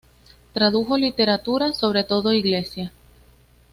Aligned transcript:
Tradujo 0.51 0.97
literatura, 0.97 1.73
sobre 1.73 2.03
todo 2.03 2.33
inglesa. 2.33 2.91